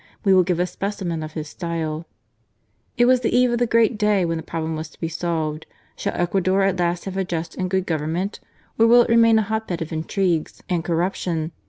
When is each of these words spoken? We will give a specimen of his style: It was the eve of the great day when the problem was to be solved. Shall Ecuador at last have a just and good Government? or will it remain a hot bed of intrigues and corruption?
We 0.25 0.33
will 0.33 0.41
give 0.41 0.59
a 0.59 0.65
specimen 0.65 1.21
of 1.21 1.33
his 1.33 1.47
style: 1.47 2.07
It 2.97 3.05
was 3.05 3.19
the 3.19 3.37
eve 3.37 3.51
of 3.51 3.59
the 3.59 3.67
great 3.67 3.99
day 3.99 4.25
when 4.25 4.37
the 4.37 4.41
problem 4.41 4.75
was 4.75 4.89
to 4.89 4.99
be 4.99 5.07
solved. 5.07 5.67
Shall 5.95 6.13
Ecuador 6.15 6.63
at 6.63 6.79
last 6.79 7.05
have 7.05 7.17
a 7.17 7.23
just 7.23 7.53
and 7.55 7.69
good 7.69 7.85
Government? 7.85 8.39
or 8.79 8.87
will 8.87 9.03
it 9.03 9.09
remain 9.11 9.37
a 9.37 9.43
hot 9.43 9.67
bed 9.67 9.79
of 9.83 9.93
intrigues 9.93 10.63
and 10.67 10.83
corruption? 10.83 11.51